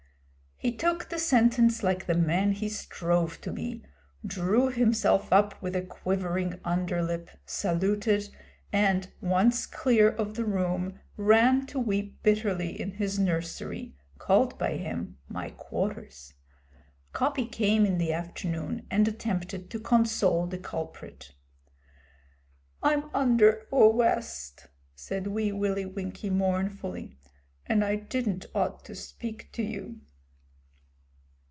He 0.63 0.71
took 0.71 1.09
the 1.09 1.17
sentence 1.17 1.81
like 1.81 2.05
the 2.05 2.13
man 2.13 2.51
he 2.51 2.69
strove 2.69 3.41
to 3.41 3.51
be, 3.51 3.83
drew 4.23 4.67
himself 4.69 5.33
up 5.33 5.59
with 5.59 5.75
a 5.75 5.81
quivering 5.81 6.59
under 6.63 7.01
lip, 7.01 7.31
saluted, 7.47 8.29
and, 8.71 9.11
once 9.21 9.65
clear 9.65 10.11
of 10.11 10.35
the 10.35 10.45
room 10.45 10.99
ran, 11.17 11.65
to 11.65 11.79
weep 11.79 12.21
bitterly 12.21 12.79
in 12.79 12.91
his 12.91 13.17
nursery 13.17 13.95
called 14.19 14.59
by 14.59 14.77
him 14.77 15.17
'my 15.27 15.49
quarters.' 15.49 16.35
Coppy 17.11 17.47
came 17.47 17.83
in 17.83 17.97
the 17.97 18.13
afternoon 18.13 18.85
and 18.91 19.07
attempted 19.07 19.71
to 19.71 19.79
console 19.79 20.45
the 20.45 20.59
culprit. 20.59 21.31
'I'm 22.83 23.09
under 23.15 23.65
awwest,' 23.71 24.67
said 24.93 25.25
Wee 25.25 25.51
Willie 25.51 25.87
Winkie 25.87 26.29
mournfully, 26.29 27.17
'and 27.65 27.83
I 27.83 27.95
didn't 27.95 28.45
ought 28.53 28.85
to 28.85 28.93
speak 28.93 29.51
to 29.53 29.63
you.' 29.63 30.01